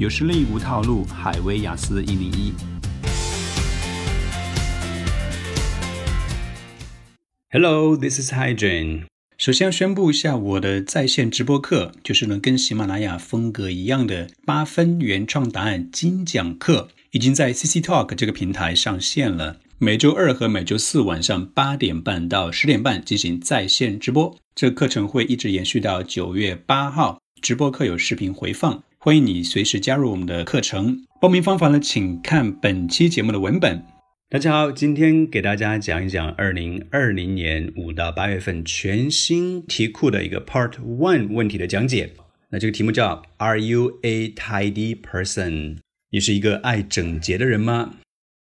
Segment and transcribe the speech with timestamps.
[0.00, 2.54] 有实力无套路，海威雅思一零一。
[7.50, 9.02] Hello, this is Hydrin。
[9.36, 19.58] 首先要宣布一下我的在线直播课，就是呢跟喜马拉雅风格一样的八分原创答案精讲课，已经在 CC Talk 这个平台上线了。
[19.76, 27.20] 每周二和每周四晚上八点半到十点半进行在线直播，这课程会一直延续到九月八号。
[27.42, 31.06] 直播课有视频回放，欢迎你随时加入我们的课程。
[31.22, 33.82] 报名方法呢，请看本期节目的文本。
[34.28, 42.12] 大家好，今天给大家讲一讲二零二零年五到八月份全新题库的一个 Part One 问题的讲解。
[42.50, 45.78] 那这个题目叫 Are you a tidy person？
[46.10, 47.94] 你是一个爱整洁的人吗？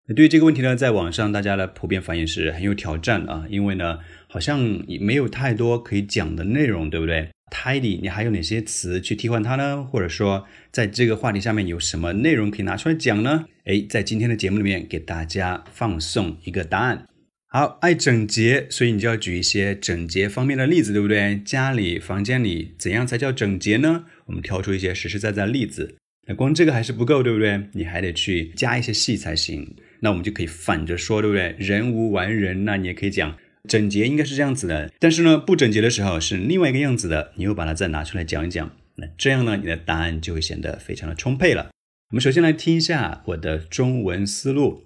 [0.08, 4.60] 那对于这个问题呢，在网上大家的普遍反应是很有挑战啊，因为呢，好像
[5.00, 9.84] 没有太多可以讲的内容，对不对？Tidy，你还有哪些词去替换它呢？
[9.84, 13.44] 或者说，在这个话题下面有什么内容可以拿出来讲呢？
[13.66, 17.06] 诶，在今天的节目里面给大家放送一个答案。
[17.48, 21.40] 好，爱整洁，所以你就要举一些整洁方面的例子，对不对？
[21.44, 24.06] 家里、房间里怎样才叫整洁呢？
[24.24, 25.94] 我们挑出一些实实在在的例子。
[26.26, 27.68] 那光这个还是不够，对不对？
[27.72, 29.76] 你还得去加一些戏才行。
[30.02, 31.56] 那我们就可以反着说，对不对？
[31.58, 33.36] 人无完人，那你也可以讲。
[33.68, 37.32] 整洁应该是这样子的，但是呢，不整洁的时候是另外一个样子的。
[37.36, 41.70] 你又把它再拿出来讲一讲，那这样呢，你的答案就会显得非常的充沛了。
[42.10, 44.82] 我们首先来听一下我的中文思路。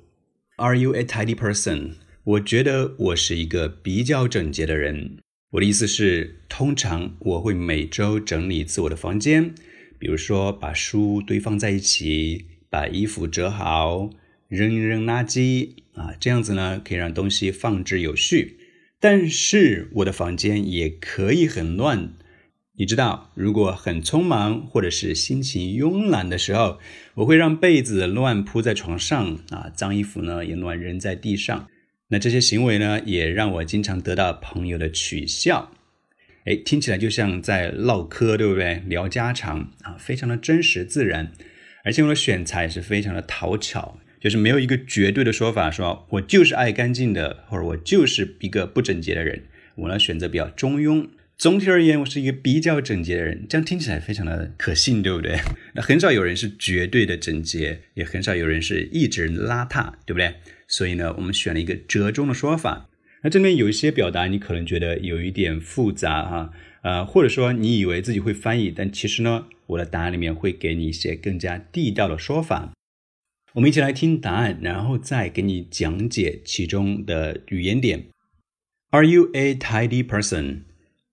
[0.57, 1.93] Are you a tidy person？
[2.25, 5.17] 我觉得我是一个比较整洁的人。
[5.53, 9.55] 我的意思是，通常我会每周整理自我的房间，
[9.99, 14.11] 比如说把书堆放在一起，把衣服折好，
[14.49, 18.59] 扔一扔垃圾啊，这样子呢，可以让东西放置有序。
[18.99, 22.15] 但是我的房间也可以很乱，
[22.79, 26.79] 你知道，如果很匆忙或者是心情慵懒的时候，
[27.17, 31.69] 我会让被子乱铺在床上啊，脏衣服呢也乱扔在地上。
[32.09, 35.73] 那这些行为呢，也让我经常得到朋友的取笑。
[36.45, 38.83] 哎，听起来就像在唠嗑，对不对？
[38.87, 41.33] 聊家常啊，非常的真实自然，
[41.85, 43.99] 而且我的选材是非常的讨巧。
[44.27, 49.45] 就是没有一个绝对的说法，说我就是爱干净的，或者我就是一个不整洁的人。
[49.77, 51.07] 我呢选择比较中庸。
[51.39, 55.39] 总体而言，我是一个比较整洁的人，这样听起来非常的可信，对不对？
[55.77, 60.35] 那很少有人是绝对的整洁，也很少有人是一直邋遢，对不对？
[60.67, 62.89] 所以呢，我们选了一个折中的说法。
[63.23, 66.51] 那这边有一些表达，你可能觉得有一点复杂哈，
[66.83, 72.73] 呃，或者说你以为自己会翻译，但其实呢，我的答案里面会给你一些更加地道的说法。
[73.56, 78.08] 我们一起来听答案，然后再给你讲解其中的语言点。
[78.92, 80.64] Are you a tidy person?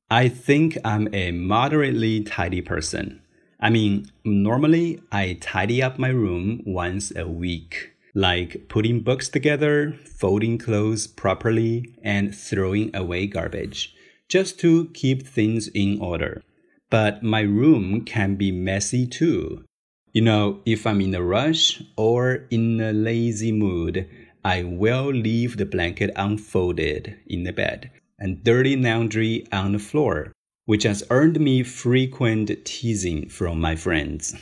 [0.06, 3.20] I think I'm a moderately tidy person.
[3.58, 9.94] I mean, normally I tidy up my room once a week, like putting books together,
[10.18, 13.94] folding clothes properly, and throwing away garbage,
[14.28, 16.42] just to keep things in order.
[16.88, 19.64] But my room can be messy too.
[20.13, 24.07] You know, if I'm in a rush or in a lazy mood,
[24.45, 30.31] I will leave the blanket unfolded in the bed and dirty laundry on the floor,
[30.65, 34.35] which has earned me frequent teasing from my friends.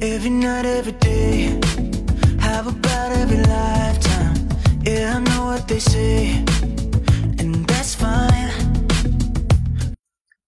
[0.00, 1.60] Every night, every day,
[2.40, 3.38] have about every.
[4.88, 6.42] Yeah, I know what they say,
[7.36, 8.54] and that's fine.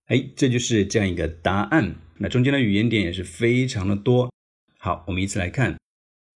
[0.07, 1.97] 哎，这就是这样一个答案。
[2.17, 4.33] 那中间的语言点也是非常的多。
[4.79, 5.77] 好，我们依次来看。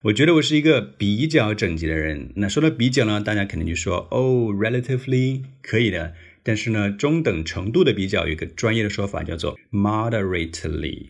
[0.02, 2.30] 我觉得我是一个比较整洁的人。
[2.36, 6.12] 那说到比较呢，大家肯定就说哦，relatively 可以的。
[6.42, 11.06] 但是呢，中等程度的比较有一个专业的说法叫做 moderately。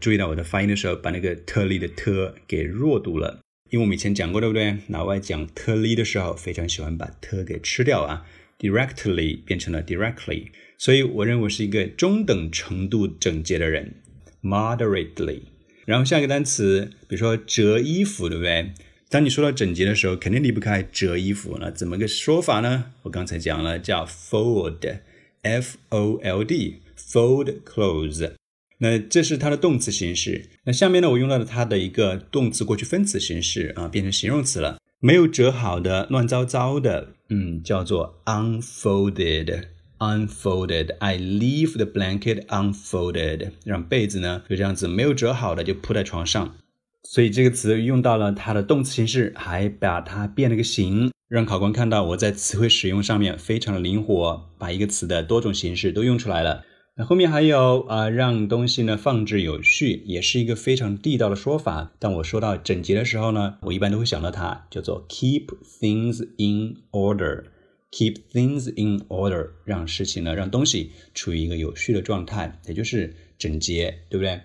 [0.00, 3.40] 注意到我的发音的时候，把那个特例的特给弱读了。
[3.76, 4.78] 因为我们以前讲过，对不对？
[4.88, 8.24] 老外讲特例的时候，非常喜欢把特给吃掉啊
[8.58, 10.46] ，directly 变成了 directly，
[10.78, 13.96] 所以我认为是一个中等程度整洁的人
[14.42, 15.40] ，moderately。
[15.84, 18.72] 然后下一个单词，比如说折衣服，对不对？
[19.10, 21.58] 当你说到整洁的时候，肯定离不开折衣服。
[21.60, 22.92] 那怎么个说法呢？
[23.02, 28.32] 我刚才讲了，叫 fold，f o l d，fold clothes。
[28.78, 30.50] 那这是它的动词形式。
[30.64, 34.78] 那下面呢，我用到了它的一个动词过去分词形式啊，变成形容词了。
[35.00, 39.64] 没有折好的、乱糟糟的，嗯，叫做 unfolded。
[39.98, 40.94] unfolded。
[40.98, 43.52] I leave the blanket unfolded。
[43.64, 46.56] 让被子呢就这样子没有折好的就铺在床上。
[47.02, 56.64] 所以这个词用到了它的动词形式，还把它变了个形，让考官看到我在词汇使用上面非常的灵活，把一个词的多种形式都用出来了。
[56.98, 61.92] 那后面还有啊，让东西呢放置有序，也是一个非常地道的说法。
[61.98, 65.46] 当我说到整洁的时候呢，我一般都会想到它，叫做 keep
[65.80, 67.44] things in order。
[67.92, 74.40] keep things in order，让事情呢，让东西处于一个有序的状态，也就是整洁，对不对？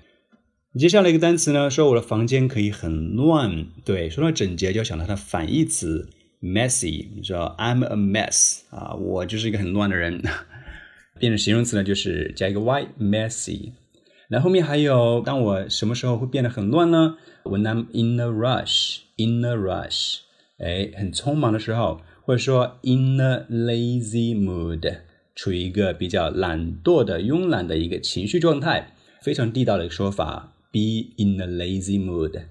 [0.77, 3.65] 接下来一个单词呢，说我的房间可以很乱。
[3.83, 6.09] 对，说到整洁，就要想到它的反义词
[6.41, 7.07] messy。
[7.15, 10.21] 你知道 I'm a mess 啊，我就是一个很乱的人。
[11.21, 13.73] 变成形容词呢，就是加一个 y，messy。
[14.29, 20.21] 那后面还有，当我什么时候会变得很乱呢？When I'm in a rush，in a rush，
[20.57, 22.01] 哎，很匆忙的时候。
[22.23, 24.99] 或者说 in a lazy mood，
[25.35, 30.79] 处于一个比较懒惰的、慵懒的一个情绪状态，非常地道的一个说法，be
[31.17, 32.43] in a lazy mood。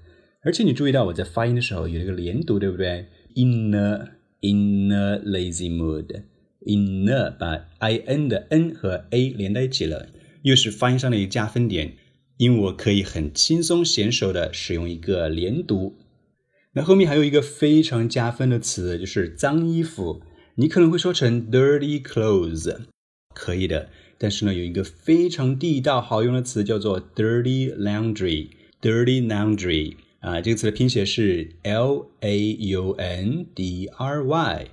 [0.43, 4.09] 而且你注意到我在发音的时候有一个连读，对不对？in a
[4.41, 6.23] in a lazy mood
[6.65, 10.07] mood，in a 把 i n 的 n 和 a 连在一起了，
[10.43, 11.93] 又是发音上的一个加分点，
[12.37, 15.97] 因为我可以很轻松娴熟的使用一个连读。
[16.73, 20.21] 那后面还有一个非常加分的词，就是脏衣服。
[20.55, 22.77] 你可能会说成 dirty clothes，
[23.33, 23.89] 可以的。
[24.17, 28.49] 但是呢，有一个非常地道好用的词叫做 dirty laundry。
[28.81, 34.67] dirty laundry 啊，这个词的拼写是 l a u n d r y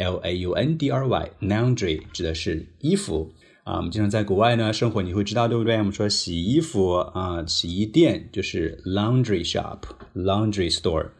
[0.00, 1.30] L a u n d r y，。
[1.42, 3.32] laundry 指的是衣服
[3.64, 3.76] 啊。
[3.76, 5.76] 我们经常在国外呢生活，你会知道对不对？
[5.76, 11.10] 我们说洗衣服啊，洗衣店就是 laundry shop，laundry store。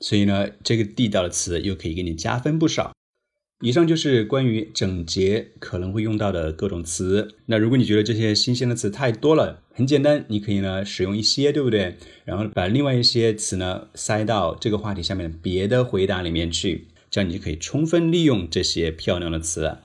[0.00, 2.92] 所以呢，这个地道的词又可以给你加分不少。
[3.64, 7.36] 以上就是关于整洁可能会用到的各种词。
[7.46, 11.94] 那如果你觉得这些新鲜的词太多了，很简单，你可以呢使用一些，对不对？
[12.24, 19.76] 然后把另外一些词呢塞到这个话题下面别的回答里面去，这样你就可以充分利用这些漂亮的词。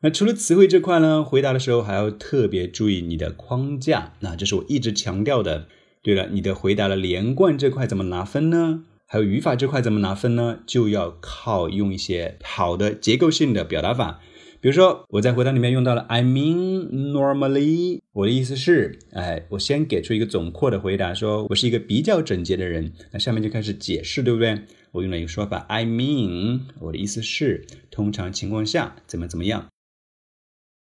[0.00, 4.14] 那除了词汇这块呢，回答的时候还要特别注意你的框架。
[4.20, 5.68] 那这是我一直强调的。
[6.02, 8.84] 对了，你的回答的连贯这块怎么拿分呢？
[9.06, 10.58] 还有语法这块怎么拿分呢？
[10.66, 14.20] 就要靠用一些好的结构性的表达法。
[14.66, 22.92] 比如说，我在回答里面用到了 I mean normally，我的意思是，哎，我先给出一个总括的回答，说我是一个比较整洁的人。
[23.12, 24.62] 那下面就开始解释，对不对？
[24.90, 29.68] 我用了一个说法 I mean，我的意思是，通常情况下怎么怎么样。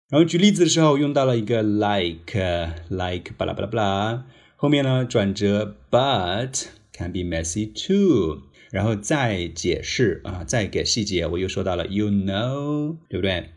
[0.08, 4.24] 然后举例子的时候用到了一个 like，like 巴拉巴拉巴拉，
[4.56, 6.68] 后面呢转折 but。
[6.94, 8.40] Can be messy too，
[8.70, 11.26] 然后再解释啊，再给细节。
[11.26, 13.50] 我又说到了，you know，对不对？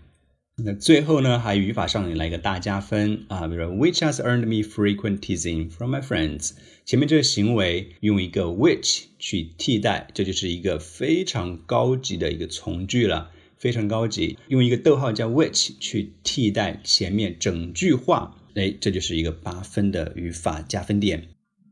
[0.63, 6.51] 那最后呢，还语法上也来一个大加分啊，比如，which has earned me frequent teasing from my friends。
[6.85, 14.37] 前面这个行为用一个 which 去替代，这就是一个非常高级的一个从句了，非常高级。
[14.47, 21.27] 用一个逗号加 which 去替代前面整句话，哎，这就是一个八分的语法加分点。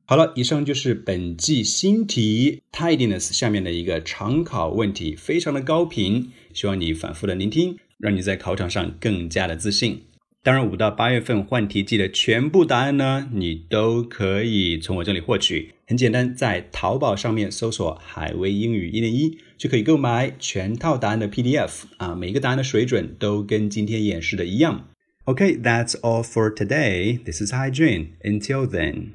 [0.05, 10.03] 好了，以上就是本季新题 tidiness 下面的一个常考问题，非常的高频，希望你反复的聆听，让你在考场上更加的自信。
[10.43, 15.73] 当然，五到八月份换题季的全部答案呢，你都可以从我这里获取。
[15.85, 24.87] 很简单，在淘宝上面搜索“海威英语一零一”，就可以购买全套答案的 PDF 啊，每一个答案的水准都跟今天演示的一样。
[25.25, 27.21] OK，that's all for today.
[27.25, 28.11] This is Hai Jun.
[28.23, 29.07] Until then.